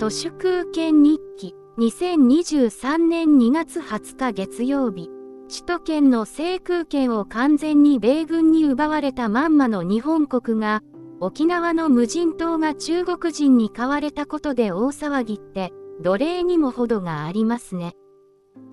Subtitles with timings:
[0.00, 5.10] 都市空権日記2023年2月20日月曜日
[5.50, 10.80] 首都圏の制空権を完全に米軍に奪われたまんまの日本国が
[11.20, 15.70] 沖縄の無人島が中国人に買われたことで大騒ぎって
[16.00, 17.92] 奴隷にも程がありますね。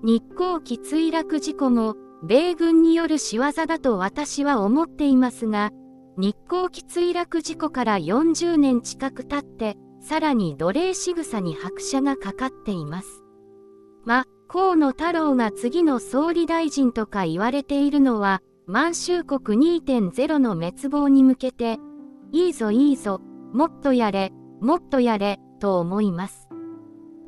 [0.02, 5.72] 日航機墜落事故も米軍による仕業だと私は思っていますが
[6.16, 13.22] 日航機墜落事故から40年近く経ってさらに奴隷仕草に拍車がかかっています。
[14.04, 21.78] ま、河野太郎が次の総理大臣とか言われているのは、満州国2.0の滅亡に向けて、
[22.32, 23.20] いいぞいいぞ、
[23.52, 26.48] もっとやれ、もっとやれ、と思います。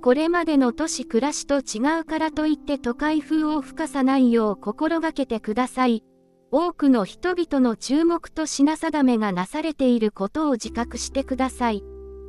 [0.02, 6.04] これまでの都市暮らしと違うからといって都会風を吹かさないよう心がけてください。
[6.50, 11.84] 多くの人々の注目と品定めがなされていることを自覚してください。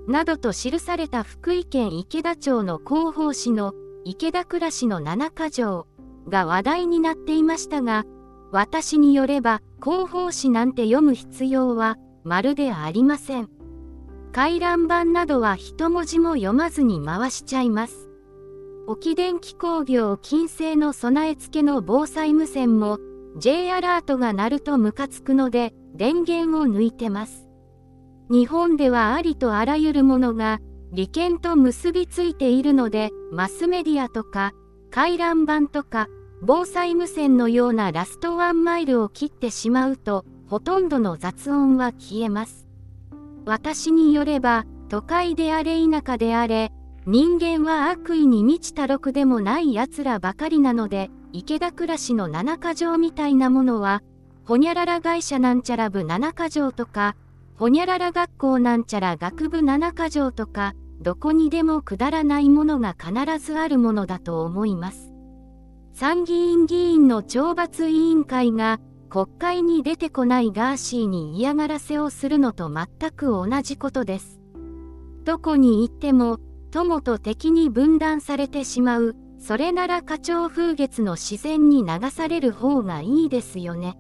[0.08, 5.88] などと記された福井県池田町の広報誌の池田暮らしの七か条
[6.28, 8.06] が話題になっていましたが、
[8.52, 13.50] 私によれば広報誌なんて読む必要はまるでありません。
[14.31, 18.09] 回覧板などは一文字も読まずに回しちゃいます。
[18.88, 23.00] 沖電気工業金星の備え付けの防災無線も
[23.38, 27.50] J アラートが鳴るとムカつくので電源を抜いてます。
[28.32, 30.62] 日本ではありとあらゆるものが
[30.94, 34.54] 利権と結びついているので、マスメディアとか、
[34.90, 36.08] 回覧板とか、
[36.42, 42.70] 防災無線のようなラストワンマイルを切ってしまうと、ほとんどの雑音は消えます。
[43.46, 46.72] 私によれば、都会であれ田舎であれ、
[47.06, 54.04] 人間は悪意に満ちたろくでもない奴らばかりなので、池田暮らしの七か条みたいなものは、
[54.46, 57.18] ほにゃらら会社なんちゃら部七か条とか、
[57.62, 65.14] ほにゃらら学校なんちゃら学部七か条とか、どこにでもくだらないものが必ずあるものだと思います。
[65.94, 74.41] 参議院議員の懲罰委員会が国会に出てこないガーシーに嫌がらせをするのと全く同じことです。
[75.24, 76.40] どこに行っても
[76.72, 84.00] 友と敵に分断されてしまう、それなら花鳥風月の自然に流される方がいいですよね。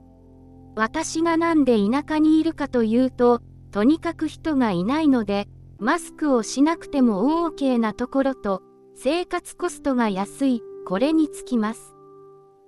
[0.75, 3.39] 私がなんで田舎にいるかというと、
[3.71, 5.47] とにかく人がいないので、
[5.79, 8.61] マスクをしなくても OK なところと、
[8.95, 11.95] 生活コストが安い、これにつきます。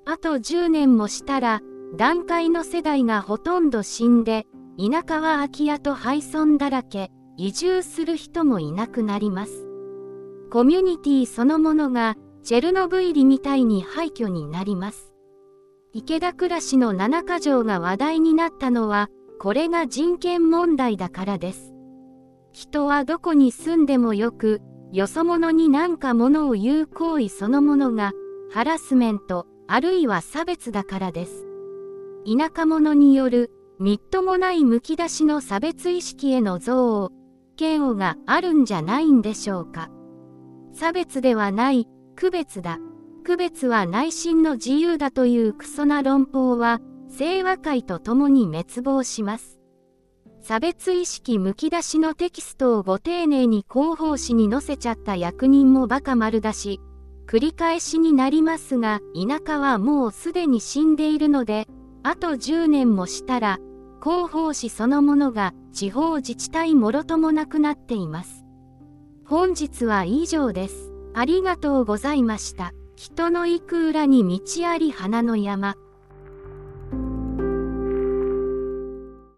[0.06, 1.62] あと10年もしたら、
[1.96, 4.48] 段階の世代がほとんど死んで、
[4.78, 9.68] 田舎は空き家と廃村だらけ、移住する人もいなくなります。
[10.52, 15.14] コミュニティそのものが、チェルノブイリみたいに廃墟になります。
[15.94, 19.10] 池田暮らしの七か条が話題になったのは、
[19.44, 21.74] これが人権問題だからです。
[22.54, 24.62] 人はどこに住んでもよく、
[24.94, 28.14] よそ者になんかものを言う行為そのものが、
[28.54, 31.46] ハラスメント、あるいは差別だからです。
[32.26, 37.12] 田舎者による、みっともないむき出しの差別意識への憎悪、
[37.60, 39.90] 嫌悪があるんじゃないんでしょうか。
[40.72, 42.80] 差別ではない、区別だ。
[43.26, 46.80] 区別は内心の自由だというクソな論法は、
[47.16, 49.60] 清和会と共に滅亡します。
[50.42, 56.82] 差別意識むき出しのテキストをご丁寧に広報誌に載せちゃった役人もバカ丸だし、
[57.28, 61.68] 繰り返しになりますが、田舎はもうすでに死んでいるので、
[62.04, 63.60] あと10年もしたら、
[64.04, 68.44] 広報誌そのものが地方自治体もろともなくなっています。
[69.26, 70.92] 本日は以上です。
[71.14, 72.74] ありがとうございました。
[72.98, 75.76] 人の行く裏に道あり花の山。